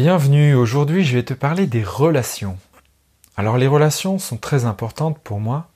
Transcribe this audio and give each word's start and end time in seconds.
Bienvenue, 0.00 0.54
aujourd'hui 0.54 1.02
je 1.02 1.16
vais 1.16 1.24
te 1.24 1.34
parler 1.34 1.66
des 1.66 1.82
relations. 1.82 2.56
Alors 3.36 3.58
les 3.58 3.66
relations 3.66 4.20
sont 4.20 4.36
très 4.36 4.64
importantes 4.64 5.18
pour 5.18 5.40
moi, 5.40 5.70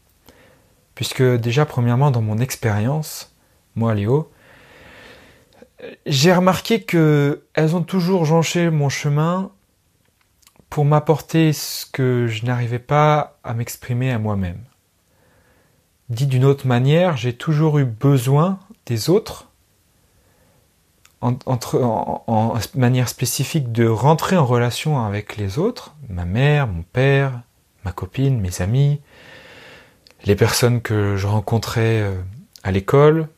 puisque 0.94 1.24
déjà 1.24 1.66
premièrement 1.66 2.12
dans 2.12 2.22
mon 2.22 2.38
expérience, 2.38 3.34
moi 3.74 3.96
Léo, 3.96 4.30
j'ai 6.06 6.32
remarqué 6.32 6.82
que 6.82 7.42
elles 7.54 7.74
ont 7.74 7.82
toujours 7.82 8.24
jonché 8.24 8.70
mon 8.70 8.88
chemin 8.88 9.50
pour 10.70 10.84
m'apporter 10.84 11.52
ce 11.52 11.84
que 11.84 12.28
je 12.28 12.46
n'arrivais 12.46 12.78
pas 12.78 13.40
à 13.42 13.54
m'exprimer 13.54 14.12
à 14.12 14.20
moi-même. 14.20 14.60
Dit 16.10 16.28
d'une 16.28 16.44
autre 16.44 16.68
manière, 16.68 17.16
j'ai 17.16 17.32
toujours 17.32 17.80
eu 17.80 17.84
besoin 17.84 18.60
des 18.86 19.10
autres, 19.10 19.48
en, 21.22 22.54
manière 22.74 23.08
spécifique, 23.08 23.72
de 23.72 23.86
rentrer 23.86 24.36
en 24.36 24.44
relation 24.44 25.04
avec 25.04 25.36
les 25.36 25.58
autres, 25.58 25.94
ma 26.08 26.24
mère, 26.24 26.66
mon 26.66 26.82
père, 26.82 27.40
ma 27.84 27.92
copine, 27.92 28.40
mes 28.40 28.60
amis, 28.60 29.00
les 30.24 30.36
personnes 30.36 30.82
que 30.82 31.16
je 31.16 31.26
rencontrais 31.26 32.02
euh, 32.02 32.14
à 32.62 32.72
l'école, 32.72 33.28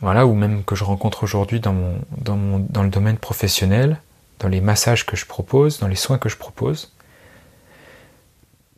voilà, 0.00 0.26
ou 0.26 0.34
même 0.34 0.64
que 0.64 0.74
je 0.74 0.84
rencontre 0.84 1.24
aujourd'hui 1.24 1.60
dans, 1.60 1.94
dans, 2.16 2.36
mon, 2.36 2.58
dans 2.58 2.82
le 2.82 2.88
domaine 2.88 3.18
professionnel 3.18 4.00
dans 4.40 4.48
les 4.48 4.60
massages 4.60 5.06
que 5.06 5.16
je 5.16 5.26
propose, 5.26 5.78
dans 5.78 5.88
les 5.88 5.96
soins 5.96 6.18
que 6.18 6.28
je 6.28 6.36
propose. 6.36 6.92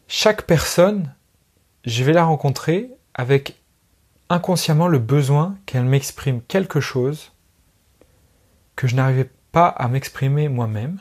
Chaque 0.09 0.43
personne, 0.43 1.13
je 1.85 2.05
vais 2.05 2.13
la 2.13 2.25
rencontrer 2.25 2.91
avec 3.15 3.57
inconsciemment 4.29 4.89
le 4.89 4.99
besoin 4.99 5.57
qu'elle 5.67 5.85
m'exprime 5.85 6.41
quelque 6.43 6.81
chose 6.81 7.33
que 8.77 8.87
je 8.87 8.95
n'arrivais 8.95 9.31
pas 9.53 9.69
à 9.69 9.89
m'exprimer 9.89 10.49
moi-même, 10.49 10.99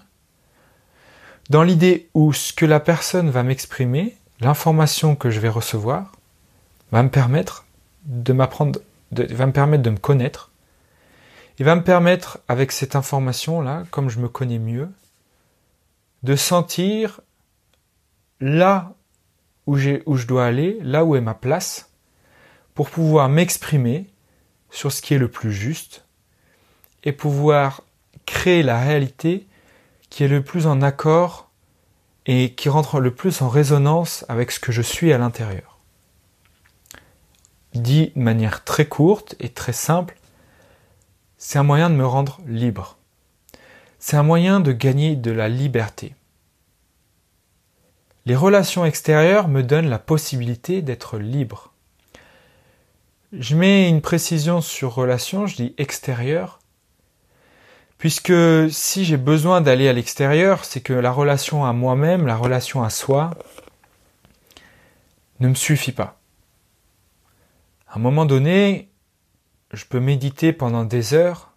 dans 1.49 1.61
l'idée 1.61 2.09
où 2.13 2.33
ce 2.33 2.53
que 2.53 2.66
la 2.66 2.79
personne 2.79 3.29
va 3.29 3.44
m'exprimer, 3.44 4.17
l'information 4.39 5.16
que 5.16 5.30
je 5.30 5.39
vais 5.39 5.50
recevoir, 5.50 6.13
va 6.91 7.03
me 7.03 7.09
permettre 7.09 7.66
de 8.05 8.33
m'apprendre, 8.33 8.80
va 9.11 9.45
me 9.45 9.52
permettre 9.52 9.83
de 9.83 9.89
me 9.89 9.97
connaître, 9.97 10.52
il 11.59 11.66
va 11.66 11.75
me 11.75 11.83
permettre, 11.83 12.39
avec 12.47 12.72
cette 12.72 12.95
information-là, 12.95 13.83
comme 13.91 14.09
je 14.09 14.19
me 14.19 14.28
connais 14.28 14.59
mieux, 14.59 14.89
de 16.23 16.35
sentir 16.35 17.22
là 18.41 18.94
où, 19.67 19.78
où 20.05 20.17
je 20.17 20.28
dois 20.28 20.45
aller, 20.45 20.78
là 20.81 21.05
où 21.05 21.16
est 21.16 21.22
ma 21.22 21.33
place, 21.33 21.91
pour 22.73 22.89
pouvoir 22.89 23.30
m'exprimer 23.30 24.09
sur 24.69 24.91
ce 24.91 25.02
qui 25.02 25.13
est 25.13 25.19
le 25.19 25.30
plus 25.30 25.53
juste 25.53 26.05
et 27.06 27.11
pouvoir 27.11 27.84
créer 28.25 28.64
la 28.64 28.80
réalité 28.80 29.48
qui 30.09 30.23
est 30.23 30.28
le 30.28 30.44
plus 30.44 30.67
en 30.67 30.81
accord 30.81 31.50
et 32.25 32.53
qui 32.53 32.70
rentre 32.70 33.00
le 33.00 33.14
plus 33.14 33.42
en 33.42 33.50
résonance 33.50 34.25
avec 34.28 34.52
ce 34.52 34.59
que 34.59 34.72
je 34.72 34.81
suis 34.81 35.14
à 35.14 35.17
l'intérieur. 35.17 35.80
Dit 37.73 38.12
de 38.16 38.22
manière 38.22 38.64
très 38.64 38.88
courte 38.88 39.36
et 39.39 39.50
très 39.50 39.73
simple, 39.73 40.17
c'est 41.38 41.59
un 41.59 41.64
moyen 41.64 41.89
de 41.89 41.95
me 41.95 42.06
rendre 42.06 42.39
libre. 42.47 42.97
C'est 44.00 44.17
un 44.17 44.23
moyen 44.23 44.59
de 44.59 44.72
gagner 44.72 45.16
de 45.16 45.31
la 45.31 45.50
liberté. 45.50 46.16
Les 48.25 48.36
relations 48.36 48.86
extérieures 48.86 49.47
me 49.47 49.62
donnent 49.62 49.90
la 49.90 50.00
possibilité 50.00 50.81
d'être 50.81 51.19
libre. 51.19 51.73
Je 53.34 53.56
mets 53.56 53.90
une 53.90 54.02
précision 54.02 54.62
sur 54.62 54.95
relation, 54.95 55.45
je 55.45 55.58
dis 55.58 55.75
extérieure, 55.78 56.59
puisque 58.06 58.70
si 58.70 59.03
j'ai 59.03 59.17
besoin 59.17 59.61
d'aller 59.61 59.88
à 59.88 59.94
l'extérieur, 59.94 60.64
c'est 60.64 60.80
que 60.80 60.94
la 60.94 61.11
relation 61.11 61.66
à 61.66 61.73
moi-même, 61.73 62.28
la 62.28 62.36
relation 62.36 62.84
à 62.84 62.92
soi, 62.92 63.31
ne 65.39 65.47
me 65.47 65.56
suffit 65.56 65.92
pas. 65.92 66.20
À 67.88 67.97
un 67.97 68.00
moment 68.00 68.25
donné, 68.25 68.91
je 69.74 69.85
peux 69.85 70.00
méditer 70.00 70.53
pendant 70.53 70.84
des 70.84 71.16
heures. 71.16 71.56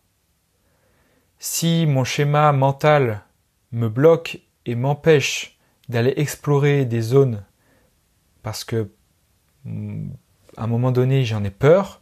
Si 1.39 1.84
mon 1.84 2.05
schéma 2.05 2.51
mental 2.53 3.25
me 3.72 3.91
bloque 3.91 4.41
et 4.65 4.75
m'empêche 4.75 5.59
d'aller 5.91 6.15
explorer 6.17 6.87
des 6.87 7.03
zones 7.03 7.45
parce 8.43 8.65
que 8.65 8.91
mm, 9.65 10.12
à 10.56 10.65
un 10.65 10.67
moment 10.67 10.93
donné 10.93 11.27
j'en 11.27 11.45
ai 11.45 11.51
peur, 11.51 12.01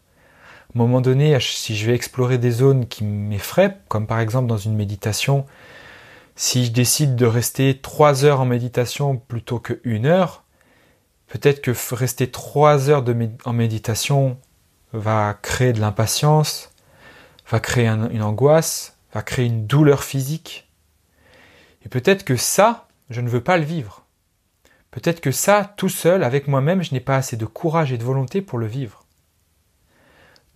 un 0.76 0.86
moment 0.86 1.00
donné 1.00 1.38
si 1.40 1.74
je 1.74 1.86
vais 1.86 1.94
explorer 1.94 2.36
des 2.36 2.50
zones 2.50 2.86
qui 2.86 3.02
m'effraient, 3.02 3.78
comme 3.88 4.06
par 4.06 4.20
exemple 4.20 4.46
dans 4.46 4.58
une 4.58 4.76
méditation, 4.76 5.46
si 6.34 6.66
je 6.66 6.70
décide 6.70 7.16
de 7.16 7.24
rester 7.24 7.78
trois 7.80 8.26
heures 8.26 8.42
en 8.42 8.44
méditation 8.44 9.16
plutôt 9.16 9.58
que 9.58 9.80
une 9.84 10.04
heure, 10.04 10.44
peut-être 11.28 11.62
que 11.62 11.72
rester 11.94 12.30
trois 12.30 12.90
heures 12.90 13.04
en 13.46 13.52
méditation 13.54 14.36
va 14.92 15.38
créer 15.40 15.72
de 15.72 15.80
l'impatience, 15.80 16.70
va 17.48 17.58
créer 17.58 17.86
une 17.86 18.22
angoisse, 18.22 18.98
va 19.14 19.22
créer 19.22 19.46
une 19.46 19.66
douleur 19.66 20.04
physique. 20.04 20.70
Et 21.86 21.88
peut-être 21.88 22.22
que 22.22 22.36
ça, 22.36 22.86
je 23.08 23.22
ne 23.22 23.30
veux 23.30 23.42
pas 23.42 23.56
le 23.56 23.64
vivre. 23.64 24.04
Peut-être 24.90 25.22
que 25.22 25.30
ça, 25.30 25.72
tout 25.78 25.88
seul, 25.88 26.22
avec 26.22 26.48
moi-même, 26.48 26.82
je 26.82 26.92
n'ai 26.92 27.00
pas 27.00 27.16
assez 27.16 27.38
de 27.38 27.46
courage 27.46 27.92
et 27.92 27.98
de 27.98 28.04
volonté 28.04 28.42
pour 28.42 28.58
le 28.58 28.66
vivre. 28.66 29.05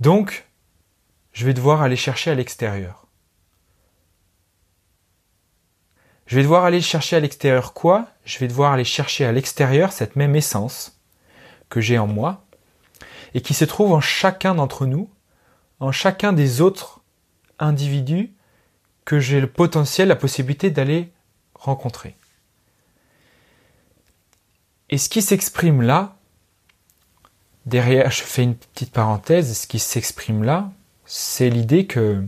Donc, 0.00 0.49
je 1.33 1.47
vais 1.47 1.55
devoir 1.55 1.83
aller 1.83 1.97
chercher 1.97 2.31
à 2.31 2.34
l'extérieur. 2.34 3.06
Je 6.27 6.37
vais 6.37 6.43
devoir 6.43 6.65
aller 6.65 6.81
chercher 6.81 7.16
à 7.16 7.21
l'extérieur 7.21 7.75
quoi? 7.75 8.09
Je 8.25 8.38
vais 8.38 8.49
devoir 8.49 8.72
aller 8.72 8.84
chercher 8.84 9.25
à 9.25 9.33
l'extérieur 9.33 9.93
cette 9.93 10.16
même 10.16 10.37
essence 10.37 11.00
que 11.69 11.81
j'ai 11.81 11.99
en 11.99 12.06
moi, 12.06 12.44
et 13.34 13.41
qui 13.41 13.55
se 13.55 13.65
trouve 13.65 13.93
en 13.93 14.00
chacun 14.00 14.55
d'entre 14.55 14.87
nous, 14.87 15.11
en 15.81 15.93
chacun 15.93 16.32
des 16.32 16.61
autres 16.61 17.00
individus 17.59 18.32
que 19.05 19.21
j'ai 19.21 19.41
le 19.41 19.50
potentiel, 19.50 20.09
la 20.09 20.17
possibilité 20.17 20.71
d'aller 20.71 21.12
rencontrer. 21.55 22.17
Et 24.88 24.99
ce 24.99 25.09
qui 25.09 25.22
s'exprime 25.22 25.82
là, 25.82 26.17
derrière, 27.66 28.10
je 28.10 28.22
fais 28.22 28.43
une 28.43 28.56
petite 28.56 28.93
parenthèse, 28.93 29.56
ce 29.56 29.66
qui 29.66 29.78
s'exprime 29.78 30.43
là, 30.43 30.71
c'est 31.04 31.50
l'idée 31.50 31.87
que 31.87 32.25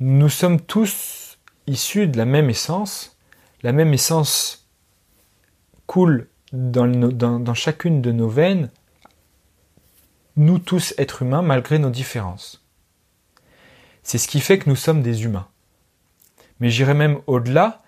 nous 0.00 0.28
sommes 0.28 0.60
tous 0.60 1.38
issus 1.66 2.08
de 2.08 2.18
la 2.18 2.24
même 2.24 2.50
essence, 2.50 3.16
la 3.62 3.72
même 3.72 3.92
essence 3.94 4.68
coule 5.86 6.28
dans, 6.52 7.54
chacune 7.54 8.02
de 8.02 8.12
nos 8.12 8.28
veines, 8.28 8.70
nous 10.36 10.58
tous 10.58 10.94
êtres 10.98 11.22
humains 11.22 11.42
malgré 11.42 11.78
nos 11.78 11.90
différences. 11.90 12.64
C'est 14.02 14.18
ce 14.18 14.28
qui 14.28 14.40
fait 14.40 14.58
que 14.58 14.68
nous 14.68 14.76
sommes 14.76 15.02
des 15.02 15.24
humains. 15.24 15.46
Mais 16.58 16.70
j'irai 16.70 16.94
même 16.94 17.20
au-delà. 17.26 17.82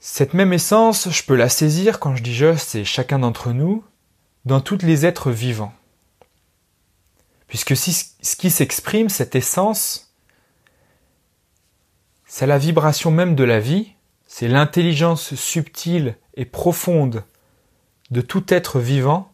Cette 0.00 0.34
même 0.34 0.52
essence, 0.52 1.10
je 1.10 1.24
peux 1.24 1.34
la 1.34 1.48
saisir 1.48 1.98
quand 1.98 2.14
je 2.14 2.22
dis 2.22 2.34
je, 2.34 2.54
c'est 2.56 2.84
chacun 2.84 3.18
d'entre 3.18 3.52
nous, 3.52 3.84
dans 4.48 4.62
tous 4.62 4.78
les 4.78 5.04
êtres 5.04 5.30
vivants. 5.30 5.74
Puisque 7.48 7.76
ce 7.76 8.36
qui 8.36 8.50
s'exprime, 8.50 9.10
cette 9.10 9.34
essence, 9.34 10.14
c'est 12.24 12.46
la 12.46 12.56
vibration 12.56 13.10
même 13.10 13.34
de 13.34 13.44
la 13.44 13.60
vie, 13.60 13.92
c'est 14.26 14.48
l'intelligence 14.48 15.34
subtile 15.34 16.16
et 16.32 16.46
profonde 16.46 17.24
de 18.10 18.22
tout 18.22 18.44
être 18.48 18.80
vivant 18.80 19.30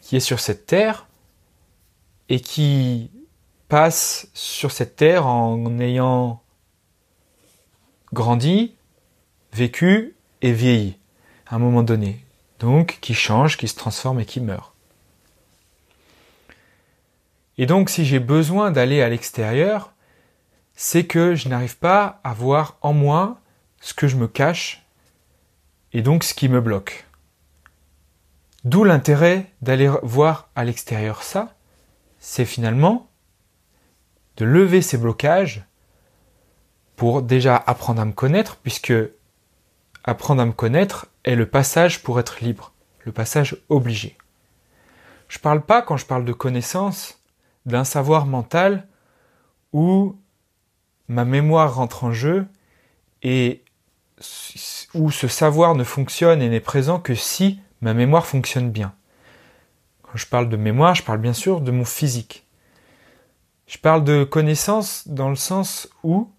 qui 0.00 0.16
est 0.16 0.20
sur 0.20 0.40
cette 0.40 0.66
terre 0.66 1.06
et 2.28 2.40
qui 2.40 3.12
passe 3.68 4.26
sur 4.34 4.72
cette 4.72 4.96
terre 4.96 5.28
en 5.28 5.78
ayant 5.78 6.42
grandi, 8.12 8.74
vécu 9.52 10.16
et 10.42 10.50
vieilli 10.50 10.98
à 11.46 11.54
un 11.54 11.58
moment 11.60 11.84
donné. 11.84 12.23
Donc 12.58 12.98
qui 13.00 13.14
change, 13.14 13.56
qui 13.56 13.68
se 13.68 13.76
transforme 13.76 14.20
et 14.20 14.24
qui 14.24 14.40
meurt. 14.40 14.72
Et 17.58 17.66
donc 17.66 17.90
si 17.90 18.04
j'ai 18.04 18.20
besoin 18.20 18.70
d'aller 18.70 19.02
à 19.02 19.08
l'extérieur, 19.08 19.92
c'est 20.74 21.06
que 21.06 21.34
je 21.34 21.48
n'arrive 21.48 21.78
pas 21.78 22.20
à 22.24 22.34
voir 22.34 22.78
en 22.80 22.92
moi 22.92 23.40
ce 23.80 23.94
que 23.94 24.08
je 24.08 24.16
me 24.16 24.26
cache 24.26 24.84
et 25.92 26.02
donc 26.02 26.24
ce 26.24 26.34
qui 26.34 26.48
me 26.48 26.60
bloque. 26.60 27.06
D'où 28.64 28.82
l'intérêt 28.82 29.46
d'aller 29.62 29.90
voir 30.02 30.48
à 30.56 30.64
l'extérieur 30.64 31.22
ça, 31.22 31.54
c'est 32.18 32.46
finalement 32.46 33.10
de 34.36 34.44
lever 34.44 34.82
ces 34.82 34.96
blocages 34.96 35.64
pour 36.96 37.22
déjà 37.22 37.56
apprendre 37.56 38.00
à 38.00 38.04
me 38.04 38.12
connaître, 38.12 38.56
puisque 38.56 38.94
apprendre 40.04 40.42
à 40.42 40.46
me 40.46 40.52
connaître 40.52 41.06
est 41.24 41.34
le 41.34 41.46
passage 41.46 42.02
pour 42.02 42.20
être 42.20 42.40
libre, 42.40 42.72
le 43.00 43.12
passage 43.12 43.56
obligé. 43.68 44.16
Je 45.28 45.38
parle 45.38 45.62
pas, 45.62 45.82
quand 45.82 45.96
je 45.96 46.06
parle 46.06 46.24
de 46.24 46.32
connaissance, 46.32 47.20
d'un 47.66 47.84
savoir 47.84 48.26
mental 48.26 48.86
où 49.72 50.16
ma 51.08 51.24
mémoire 51.24 51.74
rentre 51.74 52.04
en 52.04 52.12
jeu 52.12 52.46
et 53.22 53.64
où 54.94 55.10
ce 55.10 55.26
savoir 55.26 55.74
ne 55.74 55.84
fonctionne 55.84 56.42
et 56.42 56.48
n'est 56.48 56.60
présent 56.60 57.00
que 57.00 57.14
si 57.14 57.58
ma 57.80 57.94
mémoire 57.94 58.26
fonctionne 58.26 58.70
bien. 58.70 58.94
Quand 60.02 60.16
je 60.16 60.26
parle 60.26 60.48
de 60.48 60.56
mémoire, 60.56 60.94
je 60.94 61.02
parle 61.02 61.18
bien 61.18 61.32
sûr 61.32 61.60
de 61.60 61.70
mon 61.70 61.84
physique. 61.84 62.46
Je 63.66 63.78
parle 63.78 64.04
de 64.04 64.24
connaissance 64.24 65.08
dans 65.08 65.30
le 65.30 65.36
sens 65.36 65.88
où 66.02 66.30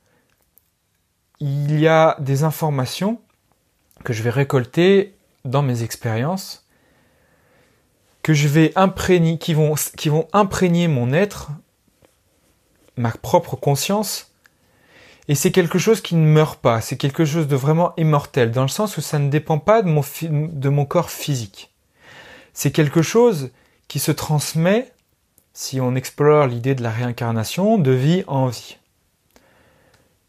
il 1.39 1.79
y 1.79 1.87
a 1.87 2.15
des 2.19 2.43
informations 2.43 3.19
que 4.03 4.13
je 4.13 4.23
vais 4.23 4.29
récolter 4.29 5.15
dans 5.45 5.61
mes 5.61 5.83
expériences, 5.83 6.65
que 8.23 8.33
je 8.33 8.47
vais 8.47 8.71
imprégner, 8.75 9.37
qui 9.37 9.53
vont, 9.53 9.75
qui 9.95 10.09
vont 10.09 10.27
imprégner 10.33 10.87
mon 10.87 11.13
être, 11.13 11.51
ma 12.97 13.11
propre 13.11 13.55
conscience, 13.55 14.31
et 15.27 15.35
c'est 15.35 15.51
quelque 15.51 15.79
chose 15.79 16.01
qui 16.01 16.15
ne 16.15 16.27
meurt 16.27 16.59
pas, 16.59 16.81
c'est 16.81 16.97
quelque 16.97 17.25
chose 17.25 17.47
de 17.47 17.55
vraiment 17.55 17.93
immortel, 17.97 18.51
dans 18.51 18.61
le 18.61 18.67
sens 18.67 18.97
où 18.97 19.01
ça 19.01 19.17
ne 19.17 19.29
dépend 19.29 19.57
pas 19.57 19.81
de 19.81 19.89
mon, 19.89 20.03
de 20.29 20.69
mon 20.69 20.85
corps 20.85 21.09
physique. 21.09 21.73
C'est 22.53 22.71
quelque 22.71 23.01
chose 23.01 23.51
qui 23.87 23.99
se 23.99 24.11
transmet, 24.11 24.91
si 25.53 25.81
on 25.81 25.95
explore 25.95 26.47
l'idée 26.47 26.75
de 26.75 26.83
la 26.83 26.91
réincarnation, 26.91 27.77
de 27.77 27.91
vie 27.91 28.23
en 28.27 28.47
vie. 28.47 28.77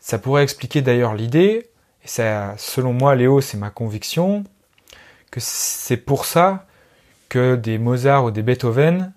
Ça 0.01 0.19
pourrait 0.19 0.45
expliquer 0.45 0.83
d'ailleurs 0.83 1.15
l'idée, 1.15 1.71
et 2.07 2.55
selon 2.57 2.93
moi, 2.93 3.15
Léo, 3.15 3.41
c'est 3.41 3.57
ma 3.57 3.71
conviction, 3.71 4.45
que 5.31 5.41
c'est 5.41 5.97
pour 5.97 6.25
ça 6.25 6.67
que 7.29 7.57
des 7.57 7.79
Mozart 7.79 8.25
ou 8.25 8.31
des 8.31 8.43
Beethoven 8.43 9.13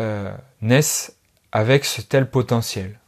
euh, 0.00 0.32
naissent 0.60 1.16
avec 1.52 1.84
ce 1.84 2.02
tel 2.02 2.28
potentiel 2.28 3.00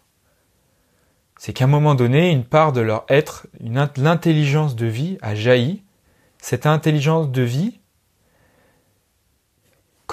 c'est 1.43 1.53
qu'à 1.53 1.65
un 1.65 1.67
moment 1.67 1.97
donné, 1.97 2.31
une 2.31 2.45
part 2.45 2.73
de 2.73 2.81
leur 2.81 3.05
être, 3.09 3.49
l'intelligence 3.97 4.77
de 4.77 4.87
vie 4.87 5.19
a 5.23 5.35
jailli. 5.35 5.83
Cette 6.41 6.67
intelligence 6.67 7.33
de 7.33 7.43
vie 7.43 7.81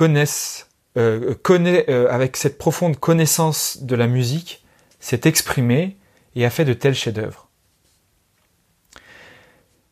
euh, 0.02 1.36
connaît, 1.44 1.86
euh, 1.88 2.08
avec 2.10 2.36
cette 2.36 2.58
profonde 2.58 2.98
connaissance 2.98 3.84
de 3.84 3.96
la 3.96 4.08
musique, 4.08 4.66
s'est 5.00 5.22
exprimée 5.26 5.98
et 6.34 6.46
a 6.46 6.50
fait 6.50 6.66
de 6.66 6.74
tels 6.74 6.96
chefs-d'œuvre. 6.96 7.49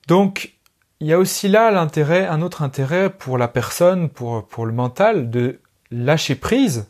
Donc, 0.07 0.53
il 0.99 1.07
y 1.07 1.13
a 1.13 1.19
aussi 1.19 1.47
là 1.47 1.69
l'intérêt, 1.69 2.25
un 2.25 2.41
autre 2.41 2.63
intérêt 2.63 3.09
pour 3.09 3.37
la 3.37 3.47
personne, 3.47 4.09
pour, 4.09 4.65
le 4.65 4.71
mental, 4.71 5.29
de 5.29 5.59
lâcher 5.91 6.35
prise 6.35 6.87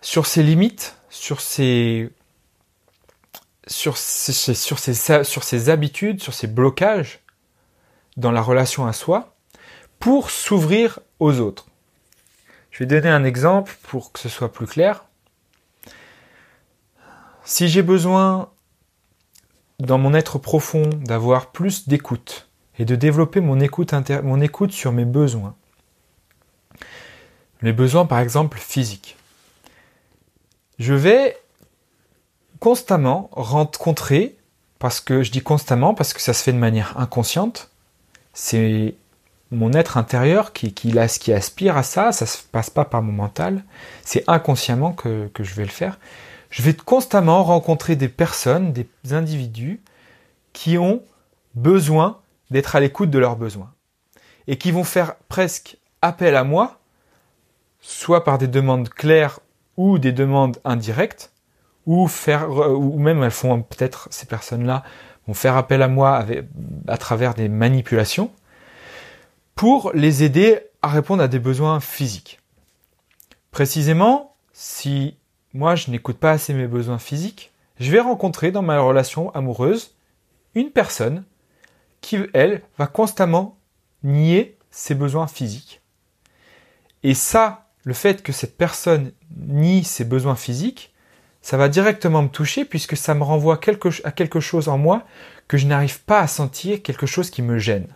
sur 0.00 0.26
ses 0.26 0.42
limites, 0.42 0.96
sur 1.10 1.40
ses 1.40 2.10
habitudes, 5.68 6.22
sur 6.22 6.34
ses 6.34 6.46
blocages 6.46 7.20
dans 8.16 8.30
la 8.30 8.40
relation 8.40 8.86
à 8.86 8.92
soi, 8.92 9.34
pour 9.98 10.30
s'ouvrir 10.30 11.00
aux 11.18 11.40
autres. 11.40 11.66
Je 12.70 12.78
vais 12.78 12.86
donner 12.86 13.10
un 13.10 13.24
exemple 13.24 13.76
pour 13.82 14.12
que 14.12 14.20
ce 14.20 14.28
soit 14.28 14.52
plus 14.52 14.66
clair. 14.66 15.04
Si 17.44 17.68
j'ai 17.68 17.82
besoin 17.82 18.50
dans 19.78 19.98
mon 19.98 20.12
être 20.14 20.38
profond 20.38 20.90
d'avoir 21.04 21.52
plus 21.52 21.88
d'écoute 21.88 22.48
et 22.78 22.84
de 22.84 22.96
développer 22.96 23.40
mon 23.40 23.60
écoute, 23.60 24.72
sur 24.72 24.92
mes 24.92 25.04
besoins, 25.04 25.54
mes 27.62 27.72
besoins 27.72 28.06
par 28.06 28.18
exemple 28.18 28.58
physiques, 28.58 29.16
je 30.78 30.94
vais 30.94 31.36
constamment 32.60 33.30
rencontrer, 33.32 34.36
parce 34.78 35.00
que 35.00 35.22
je 35.22 35.30
dis 35.30 35.42
constamment 35.42 35.94
parce 35.94 36.12
que 36.12 36.20
ça 36.20 36.32
se 36.32 36.42
fait 36.42 36.52
de 36.52 36.58
manière 36.58 36.98
inconsciente, 36.98 37.70
c'est 38.32 38.94
mon 39.50 39.72
être 39.72 39.96
intérieur 39.96 40.52
qui, 40.52 40.72
qui, 40.72 40.92
qui 41.20 41.32
aspire 41.32 41.76
à 41.76 41.82
ça, 41.82 42.12
ça 42.12 42.26
se 42.26 42.38
passe 42.42 42.70
pas 42.70 42.84
par 42.84 43.02
mon 43.02 43.12
mental, 43.12 43.64
c'est 44.04 44.24
inconsciemment 44.28 44.92
que 44.92 45.30
je 45.38 45.54
vais 45.54 45.64
le 45.64 45.70
faire. 45.70 45.98
Je 46.50 46.62
vais 46.62 46.74
constamment 46.74 47.42
rencontrer 47.44 47.96
des 47.96 48.08
personnes, 48.08 48.72
des 48.72 48.88
individus 49.12 49.80
qui 50.52 50.78
ont 50.78 51.02
besoin 51.54 52.20
d'être 52.50 52.76
à 52.76 52.80
l'écoute 52.80 53.10
de 53.10 53.18
leurs 53.18 53.36
besoins 53.36 53.72
et 54.46 54.56
qui 54.56 54.72
vont 54.72 54.84
faire 54.84 55.16
presque 55.28 55.76
appel 56.00 56.34
à 56.36 56.44
moi, 56.44 56.80
soit 57.80 58.24
par 58.24 58.38
des 58.38 58.48
demandes 58.48 58.88
claires 58.88 59.40
ou 59.76 59.98
des 59.98 60.12
demandes 60.12 60.58
indirectes, 60.64 61.32
ou 61.86 62.08
faire, 62.08 62.50
ou 62.50 62.98
même 62.98 63.22
elles 63.22 63.30
font 63.30 63.62
peut-être 63.62 64.08
ces 64.10 64.26
personnes-là 64.26 64.84
vont 65.26 65.34
faire 65.34 65.56
appel 65.56 65.82
à 65.82 65.88
moi 65.88 66.24
à 66.86 66.98
travers 66.98 67.34
des 67.34 67.48
manipulations 67.48 68.30
pour 69.54 69.92
les 69.94 70.22
aider 70.22 70.60
à 70.82 70.88
répondre 70.88 71.22
à 71.22 71.28
des 71.28 71.38
besoins 71.38 71.80
physiques. 71.80 72.40
Précisément, 73.50 74.36
si 74.52 75.16
moi 75.58 75.74
je 75.74 75.90
n'écoute 75.90 76.18
pas 76.18 76.30
assez 76.30 76.54
mes 76.54 76.68
besoins 76.68 77.00
physiques, 77.00 77.50
je 77.80 77.90
vais 77.90 77.98
rencontrer 77.98 78.52
dans 78.52 78.62
ma 78.62 78.78
relation 78.78 79.34
amoureuse 79.34 79.96
une 80.54 80.70
personne 80.70 81.24
qui, 82.00 82.16
elle, 82.32 82.62
va 82.78 82.86
constamment 82.86 83.58
nier 84.04 84.56
ses 84.70 84.94
besoins 84.94 85.26
physiques. 85.26 85.82
Et 87.02 87.12
ça, 87.12 87.66
le 87.82 87.92
fait 87.92 88.22
que 88.22 88.30
cette 88.30 88.56
personne 88.56 89.10
nie 89.36 89.82
ses 89.82 90.04
besoins 90.04 90.36
physiques, 90.36 90.94
ça 91.42 91.56
va 91.56 91.68
directement 91.68 92.22
me 92.22 92.28
toucher 92.28 92.64
puisque 92.64 92.96
ça 92.96 93.14
me 93.14 93.24
renvoie 93.24 93.58
à 94.04 94.12
quelque 94.12 94.40
chose 94.40 94.68
en 94.68 94.78
moi 94.78 95.02
que 95.48 95.56
je 95.56 95.66
n'arrive 95.66 96.04
pas 96.04 96.20
à 96.20 96.28
sentir, 96.28 96.82
quelque 96.84 97.06
chose 97.06 97.30
qui 97.30 97.42
me 97.42 97.58
gêne. 97.58 97.88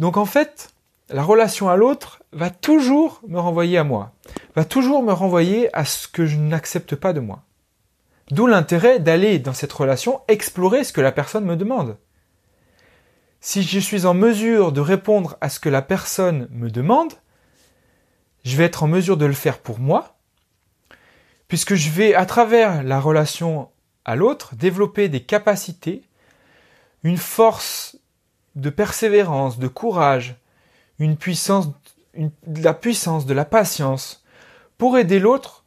Donc 0.00 0.16
en 0.16 0.24
fait, 0.24 0.70
la 1.10 1.22
relation 1.22 1.68
à 1.68 1.76
l'autre 1.76 2.22
va 2.32 2.50
toujours 2.50 3.20
me 3.26 3.38
renvoyer 3.38 3.78
à 3.78 3.84
moi, 3.84 4.12
va 4.54 4.64
toujours 4.64 5.02
me 5.02 5.12
renvoyer 5.12 5.74
à 5.76 5.84
ce 5.84 6.08
que 6.08 6.26
je 6.26 6.36
n'accepte 6.36 6.94
pas 6.94 7.12
de 7.12 7.20
moi. 7.20 7.42
D'où 8.30 8.46
l'intérêt 8.46 8.98
d'aller 8.98 9.38
dans 9.38 9.54
cette 9.54 9.72
relation 9.72 10.20
explorer 10.28 10.84
ce 10.84 10.92
que 10.92 11.00
la 11.00 11.12
personne 11.12 11.46
me 11.46 11.56
demande. 11.56 11.96
Si 13.40 13.62
je 13.62 13.78
suis 13.78 14.04
en 14.04 14.14
mesure 14.14 14.72
de 14.72 14.80
répondre 14.80 15.38
à 15.40 15.48
ce 15.48 15.60
que 15.60 15.68
la 15.68 15.80
personne 15.80 16.48
me 16.50 16.70
demande, 16.70 17.14
je 18.44 18.56
vais 18.56 18.64
être 18.64 18.82
en 18.82 18.88
mesure 18.88 19.16
de 19.16 19.26
le 19.26 19.32
faire 19.32 19.58
pour 19.58 19.78
moi, 19.78 20.16
puisque 21.46 21.74
je 21.74 21.90
vais, 21.90 22.14
à 22.14 22.26
travers 22.26 22.82
la 22.82 23.00
relation 23.00 23.70
à 24.04 24.16
l'autre, 24.16 24.54
développer 24.54 25.08
des 25.08 25.22
capacités, 25.22 26.02
une 27.02 27.16
force 27.16 27.96
de 28.56 28.70
persévérance, 28.70 29.58
de 29.58 29.68
courage, 29.68 30.36
une 30.98 31.16
puissance, 31.16 31.70
de 32.16 32.62
la 32.62 32.74
puissance, 32.74 33.26
de 33.26 33.34
la 33.34 33.44
patience, 33.44 34.24
pour 34.76 34.98
aider 34.98 35.18
l'autre, 35.18 35.64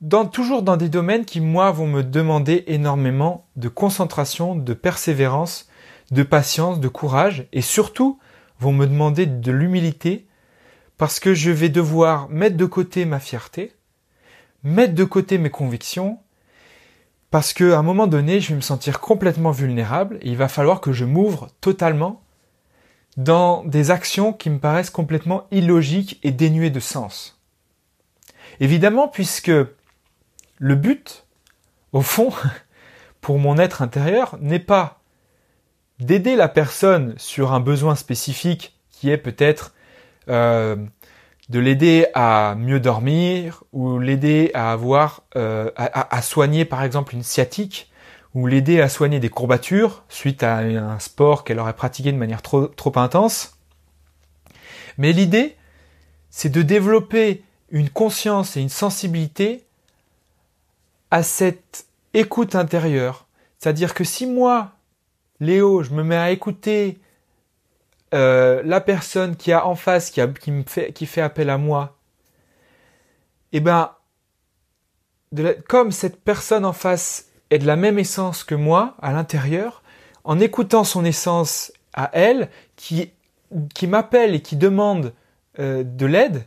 dans, 0.00 0.26
toujours 0.26 0.62
dans 0.62 0.76
des 0.76 0.88
domaines 0.88 1.24
qui, 1.24 1.40
moi, 1.40 1.70
vont 1.70 1.86
me 1.86 2.02
demander 2.02 2.64
énormément 2.66 3.46
de 3.56 3.68
concentration, 3.68 4.54
de 4.54 4.74
persévérance, 4.74 5.68
de 6.10 6.22
patience, 6.22 6.80
de 6.80 6.88
courage, 6.88 7.46
et 7.52 7.62
surtout, 7.62 8.18
vont 8.60 8.72
me 8.72 8.86
demander 8.86 9.26
de 9.26 9.52
l'humilité, 9.52 10.26
parce 10.98 11.20
que 11.20 11.34
je 11.34 11.50
vais 11.50 11.68
devoir 11.68 12.28
mettre 12.28 12.56
de 12.56 12.66
côté 12.66 13.04
ma 13.04 13.18
fierté, 13.18 13.74
mettre 14.62 14.94
de 14.94 15.04
côté 15.04 15.38
mes 15.38 15.50
convictions, 15.50 16.18
parce 17.30 17.52
qu'à 17.52 17.78
un 17.78 17.82
moment 17.82 18.06
donné, 18.06 18.40
je 18.40 18.50
vais 18.50 18.54
me 18.56 18.60
sentir 18.60 19.00
complètement 19.00 19.50
vulnérable 19.50 20.18
et 20.22 20.28
il 20.28 20.36
va 20.36 20.46
falloir 20.46 20.80
que 20.80 20.92
je 20.92 21.04
m'ouvre 21.04 21.48
totalement 21.60 22.23
dans 23.16 23.64
des 23.64 23.90
actions 23.90 24.32
qui 24.32 24.50
me 24.50 24.58
paraissent 24.58 24.90
complètement 24.90 25.46
illogiques 25.50 26.18
et 26.22 26.30
dénuées 26.30 26.70
de 26.70 26.80
sens. 26.80 27.40
Évidemment, 28.60 29.08
puisque 29.08 29.52
le 30.58 30.74
but, 30.74 31.24
au 31.92 32.02
fond, 32.02 32.32
pour 33.20 33.38
mon 33.38 33.58
être 33.58 33.82
intérieur, 33.82 34.36
n'est 34.40 34.58
pas 34.58 35.00
d'aider 36.00 36.36
la 36.36 36.48
personne 36.48 37.14
sur 37.16 37.52
un 37.52 37.60
besoin 37.60 37.94
spécifique 37.94 38.76
qui 38.90 39.10
est 39.10 39.18
peut-être 39.18 39.74
euh, 40.28 40.76
de 41.48 41.58
l'aider 41.58 42.06
à 42.14 42.54
mieux 42.56 42.80
dormir 42.80 43.64
ou 43.72 43.98
l'aider 43.98 44.50
à 44.54 44.72
avoir 44.72 45.22
euh, 45.36 45.70
à, 45.76 46.22
soigner 46.22 46.64
par 46.64 46.82
exemple 46.82 47.14
une 47.14 47.22
sciatique 47.22 47.90
ou 48.34 48.46
l'aider 48.46 48.80
à 48.80 48.88
soigner 48.88 49.20
des 49.20 49.28
courbatures 49.28 50.04
suite 50.08 50.42
à 50.42 50.58
un 50.58 50.98
sport 50.98 51.44
qu'elle 51.44 51.60
aurait 51.60 51.76
pratiqué 51.76 52.10
de 52.10 52.16
manière 52.16 52.42
trop, 52.42 52.70
intense. 52.96 53.58
Mais 54.98 55.12
l'idée, 55.12 55.56
c'est 56.30 56.48
de 56.48 56.62
développer 56.62 57.44
une 57.70 57.90
conscience 57.90 58.56
et 58.56 58.60
une 58.60 58.68
sensibilité 58.68 59.64
à 61.10 61.22
cette 61.22 61.86
écoute 62.12 62.56
intérieure. 62.56 63.26
C'est-à-dire 63.58 63.94
que 63.94 64.04
si 64.04 64.26
moi, 64.26 64.72
Léo, 65.38 65.82
je 65.82 65.90
me 65.90 66.02
mets 66.02 66.16
à 66.16 66.32
écouter 66.32 66.98
euh, 68.14 68.62
la 68.64 68.80
personne 68.80 69.36
qui 69.36 69.52
a 69.52 69.66
en 69.66 69.76
face, 69.76 70.10
qui, 70.10 70.50
me 70.50 70.64
fait 70.64 71.20
appel 71.20 71.50
à 71.50 71.58
moi, 71.58 71.96
eh 73.52 73.60
ben, 73.60 73.92
comme 75.68 75.92
cette 75.92 76.20
personne 76.22 76.64
en 76.64 76.72
face 76.72 77.28
est 77.54 77.58
de 77.58 77.66
la 77.66 77.76
même 77.76 77.98
essence 77.98 78.44
que 78.44 78.54
moi 78.54 78.96
à 79.00 79.12
l'intérieur, 79.12 79.82
en 80.24 80.40
écoutant 80.40 80.84
son 80.84 81.04
essence 81.04 81.72
à 81.92 82.10
elle, 82.12 82.48
qui, 82.76 83.12
m'appelle 83.86 84.34
et 84.34 84.40
qui 84.40 84.56
demande 84.56 85.12
euh, 85.58 85.84
de 85.84 86.06
l'aide, 86.06 86.44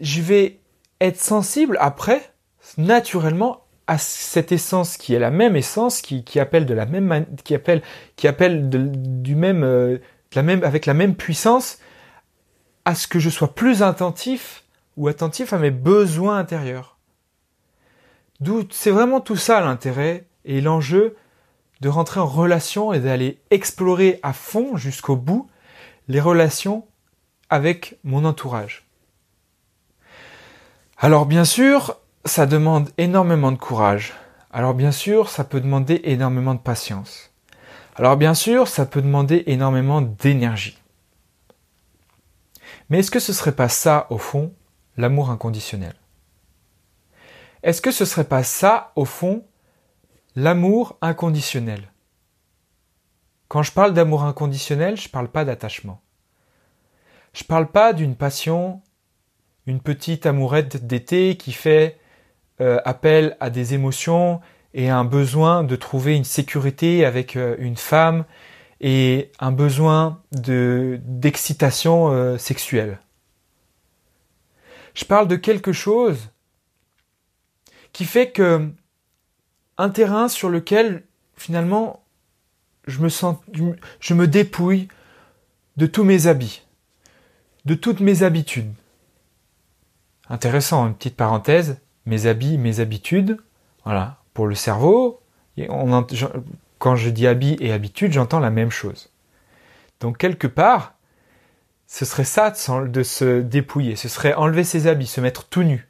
je 0.00 0.20
vais 0.20 0.58
être 1.00 1.20
sensible 1.20 1.76
après, 1.80 2.32
naturellement, 2.76 3.64
à 3.86 3.96
cette 3.96 4.52
essence 4.52 4.96
qui 4.96 5.14
est 5.14 5.18
la 5.18 5.30
même 5.30 5.56
essence, 5.56 6.02
qui, 6.02 6.40
appelle 6.40 6.66
de 6.66 6.74
la 6.74 6.84
même, 6.84 7.26
qui 7.44 7.54
appelle, 7.54 7.82
qui 8.16 8.28
appelle 8.28 8.68
du 8.68 9.34
euh, 9.34 9.98
même, 10.36 10.64
avec 10.64 10.84
la 10.84 10.94
même 10.94 11.14
puissance, 11.14 11.78
à 12.84 12.94
ce 12.94 13.06
que 13.06 13.18
je 13.18 13.30
sois 13.30 13.54
plus 13.54 13.82
attentif 13.82 14.64
ou 14.96 15.08
attentif 15.08 15.52
à 15.52 15.58
mes 15.58 15.70
besoins 15.70 16.38
intérieurs. 16.38 16.97
C'est 18.70 18.90
vraiment 18.90 19.20
tout 19.20 19.36
ça 19.36 19.60
l'intérêt 19.60 20.26
et 20.44 20.60
l'enjeu 20.60 21.16
de 21.80 21.88
rentrer 21.88 22.20
en 22.20 22.26
relation 22.26 22.92
et 22.92 23.00
d'aller 23.00 23.40
explorer 23.50 24.20
à 24.22 24.32
fond 24.32 24.76
jusqu'au 24.76 25.16
bout 25.16 25.48
les 26.08 26.20
relations 26.20 26.86
avec 27.50 27.98
mon 28.04 28.24
entourage. 28.24 28.86
Alors 30.98 31.26
bien 31.26 31.44
sûr, 31.44 31.96
ça 32.24 32.46
demande 32.46 32.90
énormément 32.98 33.52
de 33.52 33.58
courage. 33.58 34.14
Alors 34.52 34.74
bien 34.74 34.92
sûr, 34.92 35.28
ça 35.28 35.44
peut 35.44 35.60
demander 35.60 36.00
énormément 36.04 36.54
de 36.54 36.60
patience. 36.60 37.30
Alors 37.96 38.16
bien 38.16 38.34
sûr, 38.34 38.68
ça 38.68 38.86
peut 38.86 39.02
demander 39.02 39.44
énormément 39.46 40.00
d'énergie. 40.00 40.78
Mais 42.88 43.00
est-ce 43.00 43.10
que 43.10 43.20
ce 43.20 43.32
serait 43.32 43.52
pas 43.52 43.68
ça, 43.68 44.06
au 44.10 44.18
fond, 44.18 44.52
l'amour 44.96 45.30
inconditionnel? 45.30 45.94
Est-ce 47.62 47.82
que 47.82 47.90
ce 47.90 48.04
serait 48.04 48.24
pas 48.24 48.42
ça, 48.42 48.92
au 48.96 49.04
fond, 49.04 49.44
l'amour 50.36 50.96
inconditionnel? 51.00 51.92
Quand 53.48 53.62
je 53.62 53.72
parle 53.72 53.94
d'amour 53.94 54.24
inconditionnel, 54.24 54.96
je 54.96 55.08
ne 55.08 55.12
parle 55.12 55.28
pas 55.28 55.44
d'attachement. 55.44 56.00
Je 57.32 57.44
ne 57.44 57.48
parle 57.48 57.68
pas 57.70 57.92
d'une 57.92 58.14
passion, 58.14 58.82
une 59.66 59.80
petite 59.80 60.26
amourette 60.26 60.86
d'été 60.86 61.36
qui 61.36 61.52
fait 61.52 61.98
euh, 62.60 62.80
appel 62.84 63.36
à 63.40 63.50
des 63.50 63.74
émotions 63.74 64.40
et 64.74 64.90
un 64.90 65.04
besoin 65.04 65.64
de 65.64 65.76
trouver 65.76 66.16
une 66.16 66.24
sécurité 66.24 67.04
avec 67.04 67.36
euh, 67.36 67.56
une 67.58 67.76
femme 67.76 68.24
et 68.80 69.32
un 69.40 69.50
besoin 69.52 70.22
de 70.32 71.00
d'excitation 71.04 72.10
euh, 72.10 72.38
sexuelle. 72.38 72.98
Je 74.94 75.04
parle 75.04 75.28
de 75.28 75.36
quelque 75.36 75.72
chose 75.72 76.30
qui 77.92 78.04
fait 78.04 78.30
que 78.30 78.68
un 79.76 79.90
terrain 79.90 80.28
sur 80.28 80.48
lequel 80.48 81.04
finalement 81.36 82.02
je 82.86 83.00
me 83.00 83.08
sens 83.08 83.36
je 84.00 84.14
me 84.14 84.26
dépouille 84.26 84.88
de 85.76 85.86
tous 85.86 86.04
mes 86.04 86.26
habits, 86.26 86.62
de 87.64 87.74
toutes 87.74 88.00
mes 88.00 88.22
habitudes. 88.22 88.72
Intéressant, 90.28 90.86
une 90.86 90.94
petite 90.94 91.16
parenthèse, 91.16 91.78
mes 92.04 92.26
habits, 92.26 92.58
mes 92.58 92.80
habitudes, 92.80 93.38
voilà, 93.84 94.18
pour 94.34 94.46
le 94.46 94.54
cerveau, 94.54 95.20
quand 96.78 96.96
je 96.96 97.10
dis 97.10 97.26
habit 97.26 97.56
et 97.60 97.72
habitude, 97.72 98.12
j'entends 98.12 98.40
la 98.40 98.50
même 98.50 98.70
chose. 98.70 99.10
Donc 100.00 100.18
quelque 100.18 100.46
part, 100.46 100.94
ce 101.86 102.04
serait 102.04 102.24
ça 102.24 102.50
de 102.50 103.02
se 103.02 103.40
dépouiller, 103.40 103.96
ce 103.96 104.08
serait 104.08 104.34
enlever 104.34 104.64
ses 104.64 104.86
habits, 104.86 105.06
se 105.06 105.20
mettre 105.20 105.48
tout 105.48 105.62
nu. 105.62 105.87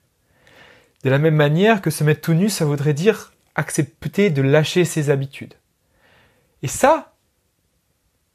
De 1.04 1.10
la 1.10 1.18
même 1.18 1.36
manière 1.36 1.80
que 1.80 1.90
se 1.90 2.04
mettre 2.04 2.22
tout 2.22 2.34
nu, 2.34 2.48
ça 2.48 2.64
voudrait 2.64 2.94
dire 2.94 3.32
accepter 3.54 4.30
de 4.30 4.42
lâcher 4.42 4.84
ses 4.84 5.10
habitudes. 5.10 5.54
Et 6.62 6.68
ça, 6.68 7.12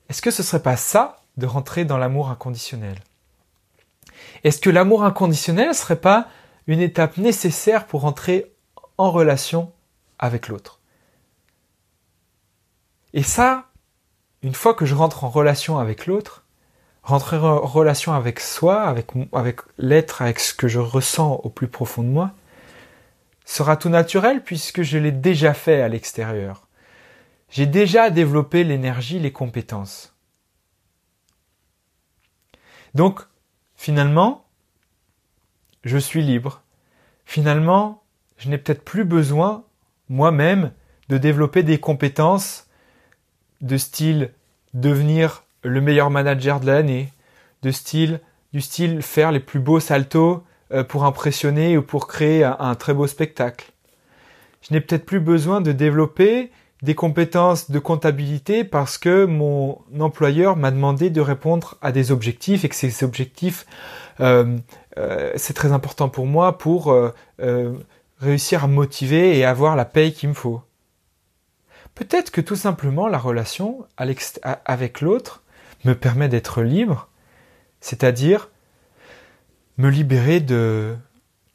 est-ce 0.10 0.22
que 0.22 0.32
ce 0.32 0.44
serait 0.44 0.62
pas 0.62 0.78
ça 0.78 1.22
de 1.38 1.46
rentrer 1.46 1.86
dans 1.86 1.98
l'amour 1.98 2.30
inconditionnel? 2.30 2.98
Est-ce 4.44 4.60
que 4.60 4.70
l'amour 4.70 5.04
inconditionnel 5.04 5.70
ne 5.70 5.74
serait 5.74 6.00
pas 6.00 6.28
une 6.68 6.80
étape 6.80 7.18
nécessaire 7.18 7.86
pour 7.86 8.06
entrer 8.06 8.52
en 8.98 9.12
relation 9.12 9.72
avec 10.20 10.48
l'autre? 10.48 10.80
Et 13.14 13.24
ça, 13.24 13.70
une 14.42 14.56
fois 14.56 14.74
que 14.74 14.86
je 14.86 14.96
rentre 14.96 15.24
en 15.24 15.30
relation 15.30 15.80
avec 15.80 16.06
l'autre, 16.06 16.44
rentrer 17.04 17.38
en 17.38 17.60
relation 17.60 18.14
avec 18.14 18.40
soi, 18.40 18.84
avec 18.84 19.62
l'être, 19.78 20.22
avec 20.22 20.40
ce 20.40 20.54
que 20.54 20.68
je 20.68 20.80
ressens 20.80 21.34
au 21.44 21.50
plus 21.50 21.68
profond 21.68 22.04
de 22.04 22.08
moi, 22.08 22.32
sera 23.46 23.78
tout 23.78 23.90
naturel 23.90 24.44
puisque 24.44 24.82
je 24.82 24.98
l'ai 24.98 25.12
déjà 25.12 25.54
fait 25.54 25.82
à 25.82 25.90
l'extérieur. 25.90 26.68
J'ai 27.50 27.66
déjà 27.66 28.10
développé 28.10 28.64
l'énergie, 28.64 29.20
les 29.20 29.32
compétences. 29.32 30.16
Donc, 32.96 33.22
finalement, 33.76 34.46
je 35.84 35.98
suis 35.98 36.24
libre. 36.24 36.64
Finalement, 37.26 38.04
je 38.38 38.50
n'ai 38.50 38.58
peut-être 38.58 38.84
plus 38.84 39.06
besoin, 39.06 39.66
moi-même, 40.10 40.72
de 41.10 41.18
développer 41.18 41.64
des 41.64 41.80
compétences 41.80 42.68
de 43.62 43.78
style 43.78 44.32
devenir 44.74 45.44
le 45.64 45.80
meilleur 45.82 46.10
manager 46.10 46.60
de 46.60 46.68
l'année, 46.68 47.12
de 47.62 47.72
style, 47.72 48.20
du 48.52 48.62
style 48.62 49.02
faire 49.02 49.32
les 49.32 49.40
plus 49.40 49.60
beaux 49.60 49.80
saltos 49.80 50.44
pour 50.90 51.06
impressionner 51.06 51.78
ou 51.78 51.82
pour 51.82 52.08
créer 52.08 52.44
un, 52.44 52.76
très 52.76 52.94
beau 52.94 53.08
spectacle. 53.08 53.72
Je 54.62 54.74
n'ai 54.74 54.82
peut-être 54.82 55.06
plus 55.06 55.20
besoin 55.20 55.62
de 55.62 55.72
développer 55.72 56.52
des 56.82 56.96
compétences 56.96 57.72
de 57.72 57.80
comptabilité 57.80 58.64
parce 58.64 58.98
que 58.98 59.26
mon 59.26 59.82
employeur 60.00 60.58
m'a 60.58 60.72
demandé 60.72 61.10
de 61.10 61.22
répondre 61.22 61.78
à 61.82 61.92
des 61.92 62.12
objectifs 62.12 62.66
et 62.66 62.70
que 62.70 62.76
ces 62.76 63.04
objectifs 63.04 63.66
euh, 64.20 64.58
euh, 64.98 65.32
c'est 65.36 65.54
très 65.54 65.72
important 65.72 66.10
pour 66.10 66.26
moi 66.26 66.58
pour 66.58 66.92
euh, 66.92 67.14
euh, 67.42 67.74
réussir 68.20 68.64
à 68.64 68.68
motiver 68.68 69.38
et 69.38 69.46
avoir 69.46 69.76
la 69.76 69.86
paye 69.86 70.14
qu'il 70.14 70.30
me 70.30 70.34
faut. 70.34 70.62
Peut-être 71.96 72.32
que 72.32 72.42
tout 72.42 72.56
simplement 72.56 73.08
la 73.08 73.18
relation 73.18 73.86
avec 73.98 75.02
l'autre 75.02 75.44
me 75.86 75.94
permet 75.94 76.30
d'être 76.30 76.62
libre, 76.64 77.10
c'est-à-dire 77.82 78.50
me 79.78 79.90
libérer 79.90 80.40
de 80.40 80.96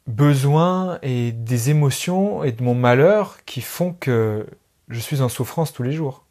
besoins 0.07 0.99
et 1.01 1.31
des 1.31 1.69
émotions 1.69 2.43
et 2.43 2.51
de 2.51 2.63
mon 2.63 2.75
malheur 2.75 3.37
qui 3.45 3.61
font 3.61 3.93
que 3.93 4.45
je 4.89 4.99
suis 4.99 5.21
en 5.21 5.29
souffrance 5.29 5.71
tous 5.71 5.83
les 5.83 5.91
jours. 5.91 6.25